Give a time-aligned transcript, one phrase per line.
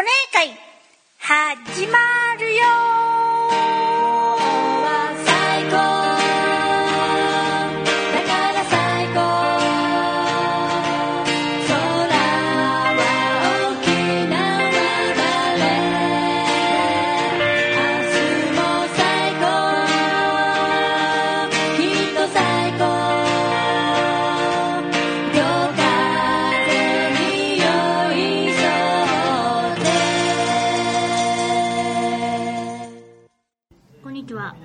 [0.00, 0.48] お姉会
[1.18, 1.98] 始ま
[2.38, 2.62] るよ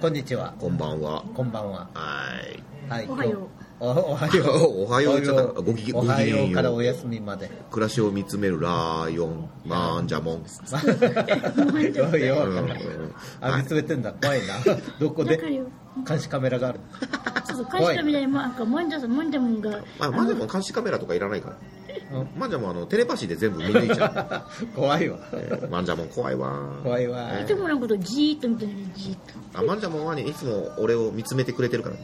[0.06, 0.54] こんにちは。
[0.60, 1.24] こんばんは。
[1.34, 1.90] こんばんは。
[1.96, 2.40] は
[2.88, 2.92] い。
[2.92, 3.08] はい。
[3.10, 3.48] おはよう。
[3.80, 4.84] お おはよう。
[4.84, 7.50] おはようごきげんようようからお休みまで。
[7.72, 10.44] 暮らしを見つめるライオン、マンジャモン。
[12.24, 12.72] ようんうん
[13.42, 14.14] あ、見つめてんだ。
[14.14, 14.54] 怖いな。
[15.02, 15.42] どこで？
[16.08, 16.82] 監視カメラがある。
[17.46, 19.72] そうそう、会社みたいに、なんか、もんじゃさん、もんじゃもんが。
[19.98, 21.56] まあ、マンジャモン監視カメラとかいらないから。
[22.14, 24.46] うんマンジャモンあのテレパシーで全部見抜いちゃ
[24.76, 25.18] 怖いわ。
[25.18, 25.22] う。
[25.34, 26.60] えーマンジャモン怖いわ。
[26.84, 27.40] 怖いわ。
[27.40, 29.18] いつものことじーっと見てるね、じーっ
[29.54, 29.60] と。
[29.60, 31.96] あマンジャモンはね、いつも俺を見つめてくれてるから。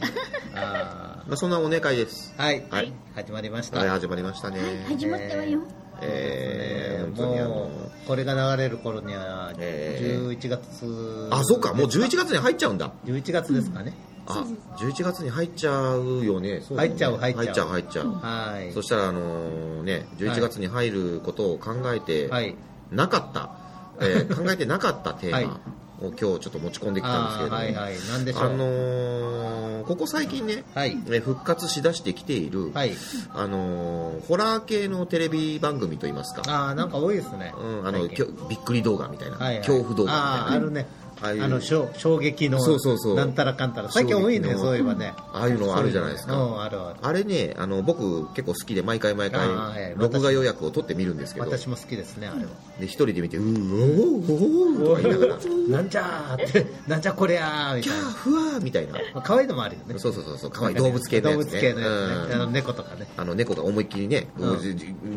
[0.56, 2.34] あまあ、そんなお願いです。
[2.38, 2.64] ーはい。
[2.70, 3.92] はい始まりましはい、た。
[3.92, 4.58] 始まりましたね。
[4.88, 5.60] 始まったわよ。
[6.04, 7.68] えー、本当にあもの、う、
[8.08, 11.28] これが流れる頃には、えー11月。
[11.30, 12.92] あ、そうか、もう11月に入っちゃうんだ。
[13.06, 13.94] 11月ですかね。
[14.40, 14.46] あ、
[14.78, 16.62] 11月に入っちゃうよね。
[16.76, 18.12] 入っちゃう入っちゃう入っちゃう。
[18.14, 18.72] はい。
[18.74, 22.56] そしたら、あのーね、11月に入ることを考えて、はい。
[22.92, 23.52] なかった、
[24.00, 25.60] えー 考えてなかったテーはいマ
[26.02, 27.96] を今日ちょっと持ち込んできたんですけれども、はいはい。
[28.10, 28.44] なんでしょう。
[28.46, 30.98] あのーここ最近ね、はい。
[31.08, 32.92] えー復活しだしてきている、はい。
[33.34, 37.54] あのーホラー系のテレビ番組といいますか、ああ、なんか多いですね。
[37.58, 38.16] うん、あのび
[38.56, 40.88] っくり動画みたいな、はいはい恐怖動画みたいな、あるね。
[41.22, 43.92] ああの、衝撃の、そうそうそうなんたらかんたら。
[43.92, 45.14] 最近多いね、そういえばね。
[45.34, 47.00] ああいうのあるじゃないですかうん、あるある。
[47.02, 49.48] あれねあの僕結構好きで毎回毎回
[49.96, 52.52] 録画予約を取って見るんですけどで私も好きですね、あれは。
[52.82, 55.38] 一人で見て「うーおーおーおー」とか言いながら
[55.70, 59.22] 「なんじゃーって、なんじゃこりゃーみたいキャーふわー」みたいなな。
[59.22, 60.00] 可愛いのもあるよね。
[60.00, 61.90] そうそうそうそう可愛い動物系のやつ、ね、動物系のやつ
[62.30, 62.34] ね。
[62.34, 63.08] あうんの、猫とかね。
[63.18, 64.52] あの猫が思いっきりね、うん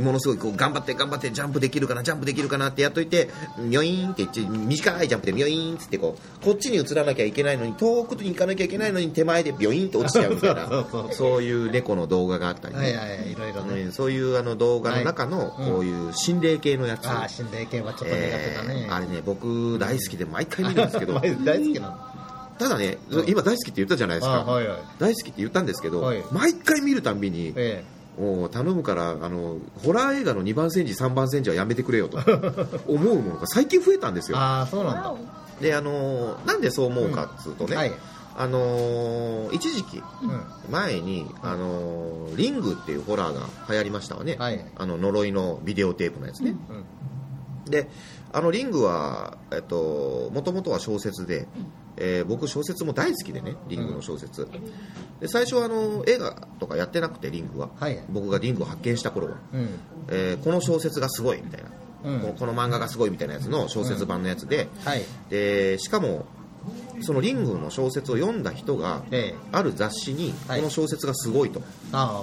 [0.05, 10.69] ものすごいこう頑張って頑張ってジャンプできるかなジャンプできるかなってやっといてミョイーンって短いジャンプでミョイーンっつってこうこっちに移らなきゃいけないのに遠くに行かなきゃいけないのに手前でビョイーンって落ちちゃうみたいな
[11.13, 13.85] そういう猫の動画があったりね、はいはいはい、いろいろね。
[13.87, 18.91] ねそういうあの動画の中のはいこういう心霊系のやつ、ああ、心霊系はちょっと苦手だねえ。
[18.91, 21.97] ーあれね僕大好きで毎回見るんですけど 大好きなの？
[22.59, 24.79] ただねうん今大好きって言ったじゃないですか、あはいはい。
[24.99, 27.85] 大好きって言ったんですけど、はい毎回見るたんびにえ
[28.19, 32.19] もう頼むからあのホラー映画の2番煎じ3番煎じはやめてくれよと
[32.87, 34.35] 思うものが最近増えたんですえ。
[34.35, 35.15] よああ、そうなんだ。
[35.61, 37.93] であのなんでそう思うかっつうとね、はい。
[38.37, 40.43] あの一時期うん。
[40.69, 44.65] 前に、あのリングっていうホラーが流行りましたわね、はい。
[44.75, 46.57] あの呪いのビデオテープのやつね、
[47.67, 47.71] うん。
[47.71, 47.89] で
[48.33, 51.47] あのリングはえっともともとは小説で、
[51.97, 54.49] えー僕小説も大好きでねリングの小説、
[55.21, 58.03] で最初はあの映画とかやってなくてリングははい。
[58.09, 59.69] 僕がリングを発見した頃は、うん。
[60.09, 65.03] えーこの小説がすごいみたいな、うんこのこの漫画がすごいみたいなやつの小説版のやつで,、はい。
[65.31, 66.27] でしかも
[67.01, 69.35] そのリングの小説を読んだ人がええ。
[69.53, 71.63] ある雑誌にはいこの小説がすごいと。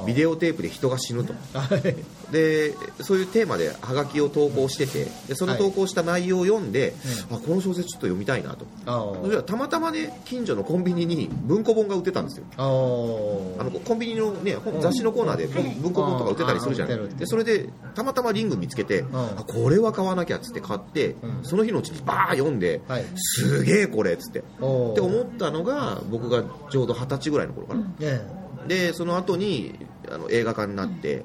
[0.05, 1.95] ビデオテープで人が死ぬとはい。
[2.31, 6.93] でそういうテーマでハガキを投稿しててでその投稿した内容を読んで、
[7.31, 8.65] あこの小説ちょっと読みたいなと。
[8.85, 12.45] あそれはたまたまね近所のコンビニに文庫本が売ってたんですよ。
[12.57, 12.63] あ。
[12.63, 17.09] のコンビニの、ね、雑誌のコーナーで文文庫本とか売ってたりするじゃない。
[17.17, 19.15] でそれでたまたまリング見つけて、ん。
[19.15, 21.39] あこれは買わなきゃっつって買って、うん。
[21.43, 23.05] その日のうちにバー読んで、はい。
[23.15, 24.43] すげえこれっつって。
[24.61, 28.21] おって思ったのが僕がちょうど二十歳ぐらいの頃かな、え。
[28.67, 29.75] でその後に
[30.11, 31.23] あの映画化になって。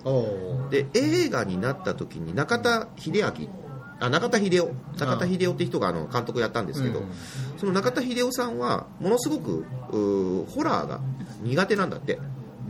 [0.71, 3.49] で映画になった時に中田秀明
[3.99, 7.07] あ中田秀夫中田秀夫って人があの監督やったんですけど、うん。
[7.57, 11.01] その中田秀夫さんはものすごくホラーが
[11.43, 12.19] 苦手なんだって。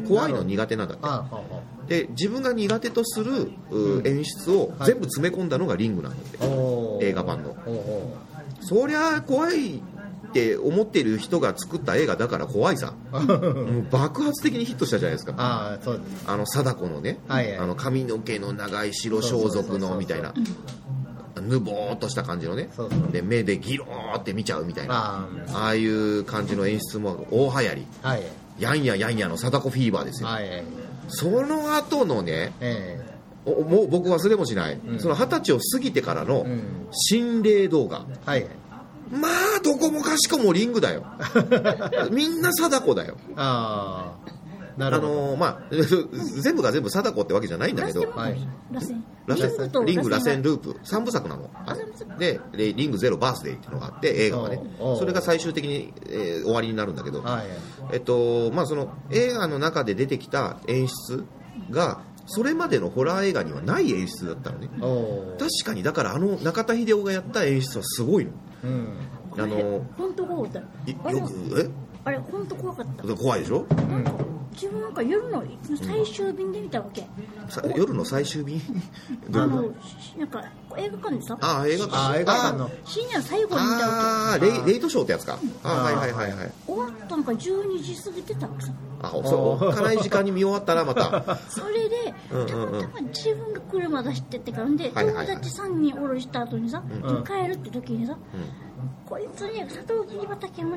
[0.06, 2.02] 怖いの苦手なんだって。
[2.02, 4.06] で自分が苦手とするうん。
[4.06, 4.88] 演出をはい。
[4.88, 6.46] 全部詰め込んだのがリングなんだって、あ。
[6.46, 7.00] おお。
[7.02, 7.56] 映画版の。
[8.60, 9.82] そりゃ怖い
[10.36, 12.92] って思ってる人が作った映画だから怖いさ。
[13.10, 15.32] もう爆発的にヒットしたじゃないですか。
[15.38, 16.24] ああ、そうです。
[16.26, 17.58] あの貞子のね、はいはい。
[17.58, 20.34] あの髪の毛の長い白装束のみたいな。
[21.40, 22.68] ぬぼーっとした感じのね。
[23.12, 24.94] で目でギローって見ちゃうみたいな。
[24.94, 27.86] あああいう感じの演出も大流行り。
[28.02, 28.08] あ。
[28.10, 28.22] はい。
[28.58, 30.28] やんややんやの貞子フィーバーですよ。
[30.28, 30.44] はい。
[30.44, 30.64] え
[31.08, 33.16] その後のねえ。
[33.44, 34.98] おもう僕忘れもしない、うん。
[34.98, 36.62] その二十歳を過ぎてからのうん。
[36.90, 38.04] 心霊動画。
[38.24, 38.46] はい。
[39.10, 41.04] まあどこもかしこもリングだよ。
[42.10, 43.16] みんな貞子だよ。
[43.36, 44.36] ああ。
[44.76, 45.08] なるほど。
[45.08, 45.62] のーまあ、
[46.42, 48.48] 全部が全部貞子ってわけじゃないんだけど、はい。
[48.70, 51.50] 螺旋螺リングと旋リング、螺旋、ルループ、3部作なの。
[51.54, 51.74] あ
[52.18, 54.60] で、でリングゼロバースデーっていうのがあって、映画がね。
[54.98, 57.46] それが最終的に、えー終わりになるんだけど、はい。
[57.92, 61.24] えっと、まあ、その映画の中で出てきた演出
[61.70, 64.68] が、それまでのホラー映画にはない演出だったのね。
[65.38, 68.30] 確かに、だからあの中田秀夫がやった演出はすごいの。
[68.64, 68.88] うん。
[69.38, 71.70] あの本当怖かったよく、
[72.04, 73.04] あれ本当怖かった。
[73.12, 73.66] え怖いでしょ？
[73.70, 74.12] なんか
[74.52, 75.44] 自分なんか夜の
[75.84, 77.06] 最終便で見たわけ、
[77.50, 78.58] さ夜の最終便？
[79.34, 80.42] あのしなんか
[80.78, 81.36] 映画館でさ。
[81.42, 82.20] ああ、映画館。
[82.20, 82.70] 映画館の。
[82.86, 85.38] 深夜最後に見たわああ、けレイレイトショーってやつか。
[85.62, 86.52] あーはいはいはいはい。
[86.66, 88.72] 終わったのが12時過ぎてたわけさ。
[88.95, 91.36] あ、そう、おっかない時間に見終わったらまた。
[91.48, 92.72] それでうんうんたうん。
[92.72, 97.24] またま自分が車出してってからんで友達3人降ろした後にさうん。
[97.24, 98.16] 帰るって時にさ
[99.06, 100.76] こいつにサトウキビ畑もも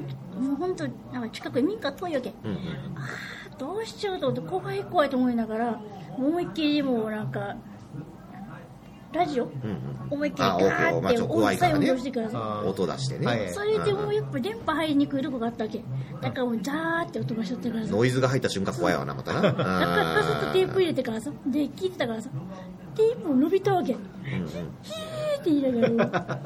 [0.53, 0.83] う本当
[1.13, 2.33] なんか近くに民家遠いわけ。
[2.43, 2.57] うんうん
[3.57, 5.81] どうしようと思って怖い怖いと思いながら
[6.17, 7.57] 思いっきりもうなんか
[9.11, 9.45] ラジオ？
[9.45, 9.79] うんうん。
[10.11, 13.53] 思いっきりあガーって大きさ運動してからさあー音出してね、はい。
[13.53, 15.83] それでもうやっぱ電波入りにくいとこがあったわけ。
[16.21, 17.91] だからもうザーって音がしとったからさ。
[17.91, 19.33] ノイズが入った瞬間怖いわなまた。
[19.41, 19.65] なだから
[20.15, 21.31] カセットテープ入れてからさ。
[21.47, 22.29] で聞いてたからさ。
[22.95, 23.93] テープを伸びたわけ。
[23.93, 26.41] ヒーって言いながら。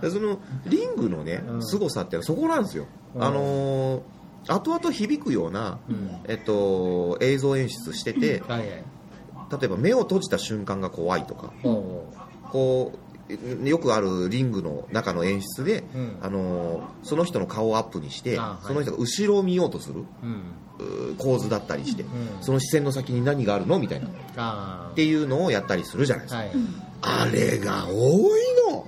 [0.00, 1.62] でそのリングのねうん。
[1.62, 3.24] 凄さってのはそこなんですよ、うん。
[3.24, 4.00] あのー
[4.48, 6.10] 後々響くような、うん。
[6.26, 8.84] えっと、映像演出しててはいはい
[9.52, 11.52] 例えば目を閉じた瞬間が怖いとか
[12.50, 16.18] こうよくあるリングの中の演出で、うん。
[16.20, 18.66] あのーその人の顔をアップにして、あはい。
[18.66, 22.06] その人が後ろを見ようとするうん構図だったりして、ん。
[22.40, 27.30] その視線の先に何があるのみたいなっあていうのをやったりするじゃないですか、あはい。
[27.30, 28.86] あれが多いの。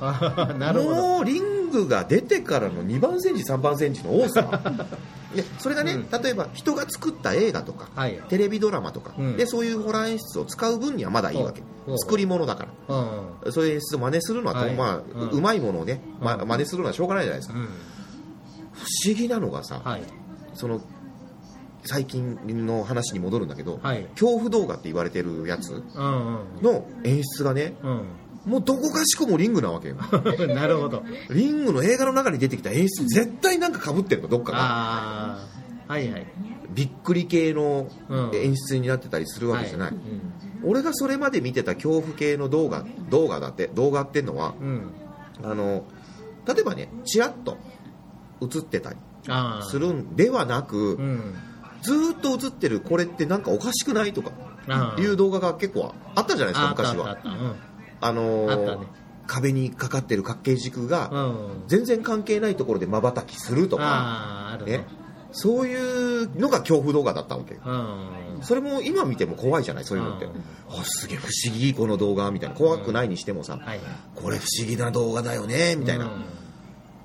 [0.58, 0.94] なるほど。
[0.94, 4.60] もうリングが出てからの2番センチ3番センチの多さ
[5.34, 6.22] でそれがね、うん。
[6.22, 8.20] 例えば人が作った映画とか、はい。
[8.28, 9.36] テレビドラマとか、うん。
[9.36, 11.62] でそういうホラー演出を使う分にはまだいいわけ。
[11.98, 12.96] 作り物だから。
[12.96, 14.74] うんそういう演出を真似するのは、はい。
[14.74, 16.48] まあうまいものをね、まうん。
[16.48, 17.64] 真似するのはしょうがないじゃないですか、うん。
[17.64, 17.68] 不
[19.06, 20.02] 思議なのがさ、はい。
[20.54, 20.80] その
[21.84, 24.04] 最近の話に戻るんだけど、はい。
[24.14, 25.82] 恐怖動画って言われてるやつうん。
[26.62, 28.04] の演出がねうん
[28.46, 29.96] もうどこかしくもリングなわけよ。
[30.12, 31.02] う んなるほど。
[31.30, 34.58] リングの映画の中に出てきた演出絶対なんか被ってるのどっかが。
[35.88, 36.26] はいはい。
[36.70, 38.34] びっくり系のうん。
[38.34, 39.98] 演出になってたりするわけじゃない、うん。
[40.68, 44.90] 俺がそれまで見てた恐怖系の動画動画だって動画ってのはうん。
[45.42, 45.84] あの
[46.46, 47.58] 例えばねチラッと
[48.42, 48.96] 映ってたり
[49.68, 51.34] するんではなく、うん。
[51.82, 54.32] ずーっと映ってるこれってなんかおかしくないとか
[54.98, 57.18] いう動画が結構あったじゃないですか昔は
[58.04, 58.86] あのーね。
[59.26, 61.64] 壁にかかってる角形軸がうん。
[61.66, 64.78] 全然関係ないところでまばたきするとか、ね。
[64.78, 64.86] ね、
[65.32, 68.38] そういうのが恐怖動画だったわけうん。
[68.42, 70.32] それも今見ても怖いじゃないそういうのって、うん。
[70.68, 72.54] あすげえ不思議この動画みたいな。
[72.54, 73.80] 怖くないにしてもさ、はい。
[74.14, 76.24] これ不思議な動画だよねみたいな、うん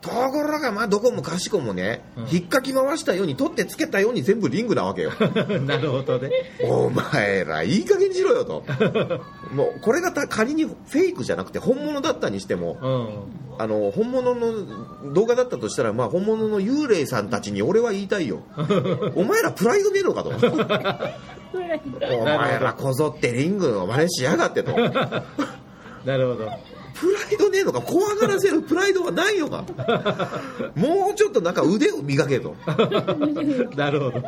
[0.01, 2.27] ところがまあどこもかしこもね、うん。
[2.31, 5.11] 引っかき回したように取ってつけたように全部リングなわけよ。
[5.65, 6.31] なるほどね。
[6.63, 8.63] お前らいい加減にしろよと。
[9.51, 13.61] もうこれがた仮にフェイクじゃなくて本物だったにしてもうん。
[13.61, 18.39] あの本物の動画だったとしたら、まあ、本物の幽霊さんたちに俺は言いたいよ。
[19.15, 20.29] お前らプライドねえのかと。
[20.29, 24.71] お前らこぞってリングの真似しやがってと。
[26.05, 26.49] なるほど
[27.33, 29.63] イドねえのか怖がらせるプライドはないのか。
[30.75, 32.55] もうちょっとなんか腕を磨けと。
[33.75, 34.23] なるほど。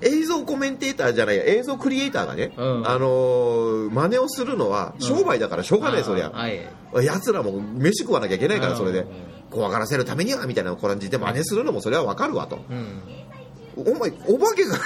[0.00, 2.88] 映像コメンテーターじゃないや映像クリエイターがね、うん。
[2.88, 6.60] あのー真似をするのは商売だからしょうがない、そりゃはい。
[7.04, 9.00] 奴らも飯食わなきゃいけないからそれで。
[9.00, 9.06] うん。
[9.50, 12.58] 怖がらせるためにはみたいな感じで真似するのもそれはわかるわと。
[12.70, 13.02] うん。
[13.76, 14.76] お前お化けが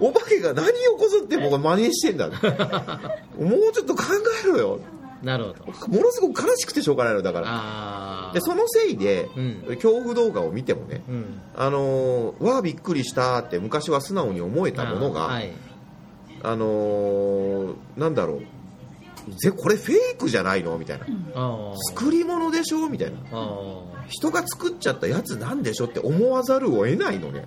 [0.00, 2.28] お化けが何をこぞって僕は真似してんだ。
[3.38, 4.04] もうちょっと考
[4.44, 4.80] えろよ
[5.22, 5.88] なるほど。
[5.88, 8.30] ものすごく悲しくてしょうがないのだから。
[8.32, 9.62] でそのせいで、うん。
[9.76, 11.40] 恐怖動画を見てもね、うん。
[11.56, 15.52] あのーわあびっくりしたって昔は素直に思えたものが、あーはい。
[16.42, 18.42] あのーなんだろう。
[19.34, 20.78] ぜこれフェイクじゃないの？
[20.78, 21.06] みたいな。
[21.94, 22.88] 作り物でしょ？
[22.88, 23.18] みたいな。
[23.32, 25.84] あ人が作っちゃったやつなんでしょ？
[25.84, 27.44] って思わざるを得ないのね。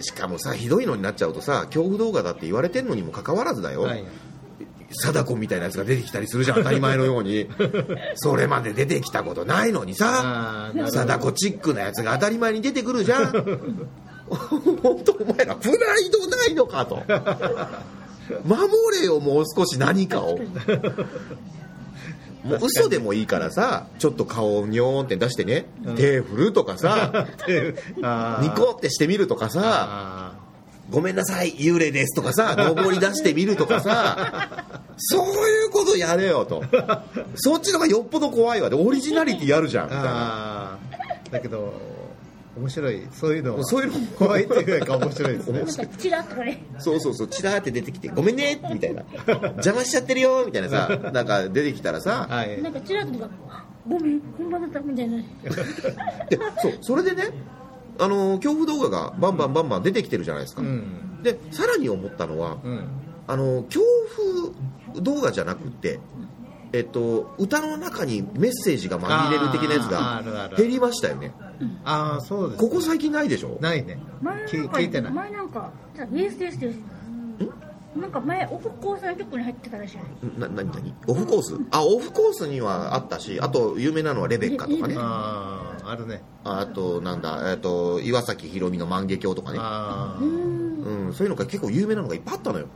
[0.00, 4.04] しかもさひどいのになっちゃうとさ恐怖動画だって言われてんのにもかかわらずだよ、ーはい
[4.92, 6.58] 貞子みたいなやつが出てきたりするじゃん。
[6.62, 7.48] 当たり前のように。
[8.14, 10.72] それまで出てきたことないのにさ。
[10.74, 13.32] 貞子チックなやつが当たり前に出てくるじゃん。
[14.82, 17.02] 本当お前らプライドないのかと。
[18.44, 20.38] 守れよもう少し何かを。
[22.44, 25.94] もう嘘でもいいからさちょっと顔をニョーンって出してね、うん。
[25.94, 27.26] 手振るとかさ。
[28.40, 29.60] ニコってしてみるとかさ。
[29.64, 30.42] あ
[30.92, 36.62] ごめんなさい、幽霊ですとかさ、登り出してみるとかさ、そういうことやれよと。
[37.36, 38.70] そっちの方がよっぽど怖いわ。
[38.70, 39.84] で、オリジナリティやるじゃん。
[39.86, 40.10] みたいな。
[40.10, 40.78] ああ
[41.30, 41.72] だけど
[42.56, 43.08] 面白い。
[43.12, 43.64] そういうのは。
[43.64, 45.88] そういうの怖いっていうか面白いですね。
[45.98, 46.62] チラッとかね。
[46.78, 49.02] そうそうそう、チラーって出てきて、ごめんねみたいな。
[49.56, 52.60] 邪魔しちゃってるよみたいなさ、なんか出てきたらさ、はい。
[52.60, 53.30] なんかチラッとか
[53.88, 55.16] ごめん本番だったみたいな。
[55.18, 55.24] で
[56.60, 57.30] そう、それでね、
[57.98, 60.62] あの、恐怖動画がバンバンバンバン出てきてるじゃないですか。
[60.62, 61.22] うん。
[61.22, 62.88] で、さらに思ったのは、うん。
[63.26, 63.82] あの、恐
[64.16, 64.21] 怖
[64.96, 66.00] 動画じゃなくって、
[66.72, 71.32] えっと、歌の中にメッセージが紛れる的なやつが減りましたよね。
[71.84, 73.58] ああそうですここ最近ないでしょ？
[73.60, 73.98] ないね。
[74.22, 75.12] 聞前なんか聞いてない。
[75.12, 76.78] 前なんかじゃあイエスですです。
[77.94, 80.40] なんか前オフコースの曲に入ってたらしい。
[80.40, 81.58] な、なになにオフコース？
[81.70, 84.94] あ、オフコースにはあったし、あと有名なのはレベッカとかね。
[84.96, 86.22] あああるね。
[86.42, 89.58] あと、なんだ、えっと、岩崎宏美の万華鏡とかね。
[89.60, 90.26] あうー。
[90.26, 92.66] んうん、そういうのが結構有名なのがいっぱいあったのよ。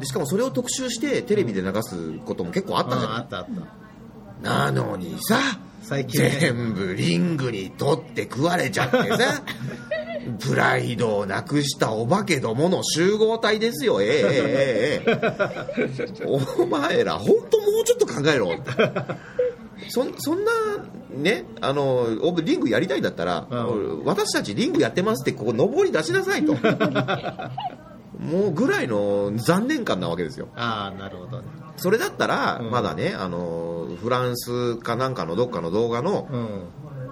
[0.00, 3.54] でしかもそれを特集してテレビで流すことも結構あったじゃああなったあったい。
[4.42, 5.38] なのにさ、
[5.82, 9.42] 最近ね全部リングに取って食われちゃってさ、
[10.40, 15.12] プライドをなくしたお化けどもの集合体ですよ、ええええ
[15.76, 15.88] え
[16.20, 18.48] えお前ら、本当もうちょっと考えろ。
[18.48, 18.58] そん
[19.88, 20.52] そんな、
[21.10, 26.54] ね、あの、おリングやりたいんだったら、う私たちリングやってますって、ここ、上り出しなさいと。
[28.18, 30.48] もうぐらいの残念感なわけですよ。
[30.56, 36.64] ああなるほどねそれだったら、うんまだね、あの、フランスかなんかのどっかの動画の、うん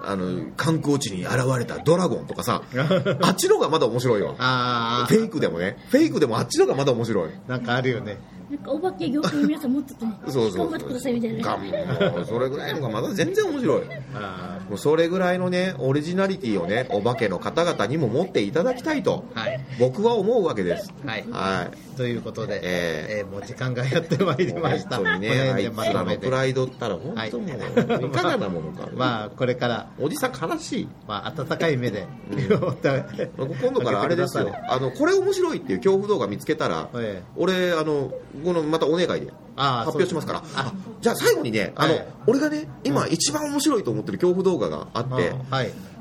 [0.03, 2.63] あの、観光地に現れたドラゴンとかさ、
[3.21, 4.35] あっちの方がまだ面白いわ。
[4.37, 7.29] あフェイクでもね、フェイクでもあっちの方がまだ面白い。
[7.47, 10.71] あなんかあるよねなんかお化け業界の皆さんもっとねそうそうそう。
[10.71, 11.43] 頑張ってくださいみたいな。
[11.43, 13.81] がもうそれぐらいのがまだ全然面白い。
[14.13, 20.93] あもうそれぐらいのね、オリジナリティをね、お化けの方々にも持っていただきたいと、あはい僕は思うわけです。
[21.05, 21.97] はいはい。
[21.97, 24.97] ということで、ええーもう時間がやってまいりました。
[24.97, 28.89] 本当にね、あいつらのプライドったら本当もう、いかがなものか。
[28.93, 30.87] まあ、これから、おじさん悲しい。
[31.07, 34.53] まあ、温かい目で、今度からあれですよ。
[34.67, 40.43] あの、これ面白いっていう恐怖動画見つけたら、ええ俺、あの、この、またお願いでああ発表しますから。
[40.55, 45.33] あじゃあ最後にね、あのはい、俺がね、今一番面白いと思ってる恐怖動画があって。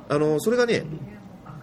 [0.08, 0.84] あの、それがね、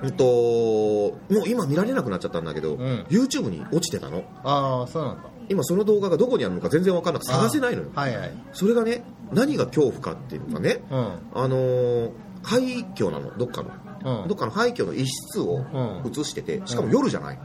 [0.03, 4.23] うんと、もう今見られなくなっちゃったんだけど、ん YouTube に落ちてたの。
[4.43, 5.23] ああ、そうなんだ。
[5.49, 7.89] 今その動画がどこにあるのか全然わかんなくて探せないのよ。
[7.95, 8.31] あはいはい。
[8.53, 10.97] それがね、何が恐怖かっていうのがね、うん。
[11.33, 12.11] あのー
[12.45, 13.69] 廃墟なの、どっかの。
[13.69, 17.39] うんどっかの廃墟の一室をうん映してて、しかも夜じゃない。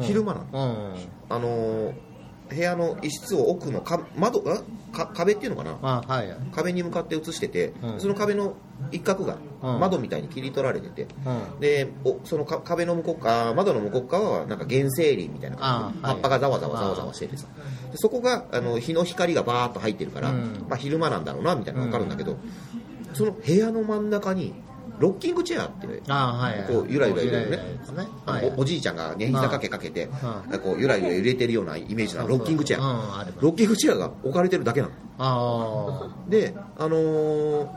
[0.00, 0.46] 昼間なの。
[0.52, 1.34] うん。
[1.36, 1.92] あのー
[2.54, 4.62] 部屋の一室を奥のか窓あ
[4.96, 5.78] か壁っていうのかな？
[5.82, 6.28] あはい。
[6.28, 6.38] はい。
[6.52, 8.00] 壁に向かって映してて、うん。
[8.00, 8.54] その壁の
[8.92, 9.80] 一角がうん。
[9.80, 11.60] 窓みたいに切り取られてて、うん。
[11.60, 16.00] でおそのか壁の向こう側窓の向こう側はなんか原生林みたいな感じ。
[16.00, 16.16] であはい。
[16.16, 17.46] 葉っぱがざわざわざわざわしててさ。
[17.90, 20.66] でそこがあの日の光がバーッと入ってるから、うん。
[20.68, 22.36] まあ、昼間なんだろうなみたいなのが分かるんだけど、
[23.14, 24.54] その部屋の真ん中に
[24.98, 25.86] ロッキングチェアって。
[26.72, 27.58] こうゆらゆら揺れるね。
[28.56, 33.26] おおじいちゃんがね膝掛けかけて、うこうゆらゆら揺れてるようなイメージのロッキングチェア。
[33.40, 34.92] ロッキングチェアが置かれてるだけなの。
[35.18, 37.68] あであのー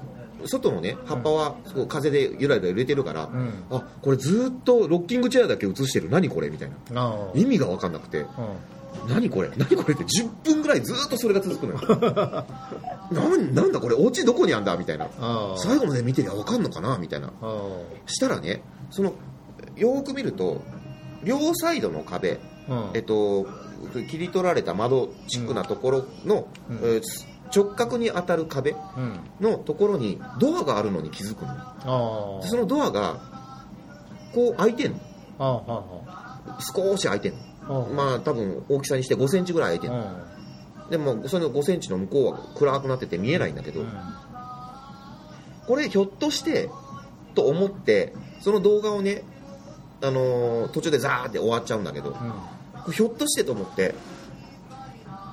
[0.45, 3.63] 外のね葉っぱはこう風でゆらゆら揺れてるから、ん。
[3.71, 6.11] あこれずっとロッキングチェアだけ映してる。
[6.11, 6.51] 何これ？
[6.51, 7.31] みたいな。
[7.33, 8.19] 意味が分かんなくて。
[8.19, 8.27] うん。
[9.07, 9.49] 何これ？
[9.57, 12.45] 何これって？10分ぐらいずっとそれが続くのよ。
[13.11, 13.95] なんなんだこれ？
[13.95, 14.75] お家どこにあんだ？
[14.77, 15.07] みたいな。
[15.57, 16.97] 最後まで見てりゃ分かんのかな？
[16.97, 17.31] みたいな。
[17.41, 17.69] あ
[18.05, 19.13] したらねその
[19.75, 20.61] よーく見ると
[21.23, 22.39] 両サイドの壁
[22.69, 22.73] あ。
[22.73, 22.89] うん。
[22.95, 23.47] えっと、
[24.09, 26.77] 切り取られた窓チックなところの、うん。
[26.77, 27.01] えー
[27.55, 29.19] 直角に当たる壁うん。
[29.39, 33.21] のところにドアがあるのに気づくのそのドアが
[34.35, 34.99] こう開いてん
[35.39, 36.03] の。
[36.75, 37.31] 少し開いてん。
[37.31, 37.37] の
[37.95, 40.25] まあ多分大きさにして5センチぐらい開いてんの
[40.89, 43.87] でもその5センチの向こうは暗くなってて見えないんだけど、うん。
[45.67, 46.69] これひょっとして
[47.35, 49.23] と思ってその動画をね
[50.01, 52.15] あのー途中でザーって終わっちゃうんだけど、
[52.85, 52.93] うん。
[52.93, 53.95] ひょっとしてと思って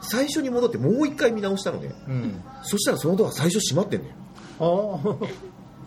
[0.03, 2.43] 最初に戻ってもう一回見直したのねうん。
[2.63, 4.15] そしたらそのドア最初閉まってんのよ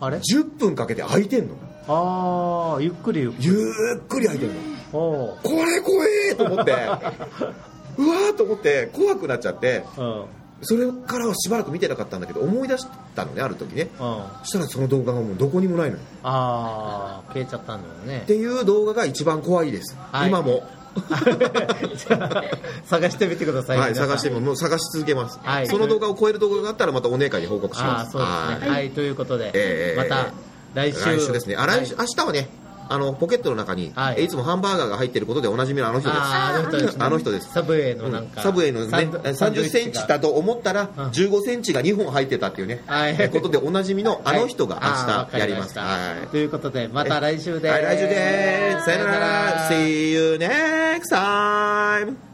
[0.00, 0.06] あ。
[0.06, 1.54] あ れ？10分かけて開いてんの
[1.90, 3.46] ああ、ゆっくりゆっくり。
[3.46, 4.54] ゆっくり開いてんの
[4.92, 6.72] おうこれ怖えと思って。
[7.98, 10.24] うわーと思って怖くなっちゃってうん。
[10.62, 13.88] それからはしばらく見てなかったんだけど思い出したのねある時ね。
[14.00, 14.22] うん。
[14.42, 16.02] そしたらその動画がもうどこにもないのよ。
[16.22, 18.22] ああ、消えちゃったんだよね。
[18.24, 18.26] っ。
[18.26, 20.28] ていう動画が一番怖いです、はい。
[20.28, 20.66] 今も。
[22.86, 23.78] 探してみてください。
[23.78, 25.68] はい、探してももう探し続けます、はい。
[25.68, 28.12] その動画を超える動画があったらまたお姉会に報告します。
[28.12, 28.70] そうですね。
[28.70, 30.32] はい、ということで、ええまた
[30.74, 31.00] 来週。
[31.00, 31.56] 来週ですね。
[31.56, 32.48] あ来週、明日はね
[32.88, 34.20] あのポケットの中に、はい。
[34.20, 36.20] えいつもハンバーガーが入ってることでおなじみのあの人です。
[36.20, 37.52] あの人です。
[37.52, 41.04] サブウェイのなんか、サブウェイの、ね、サンド30センチだと思ったら、うん。
[41.08, 43.16] 15センチが2本入ってたっていうね、はい。
[43.18, 44.80] えことでおなじみのあの人が
[45.30, 45.78] 明日やります。
[45.78, 46.26] はい。
[46.28, 48.84] ということで、また来週ではい、来週です。
[48.86, 49.68] さよなら。
[49.70, 52.27] See you next time.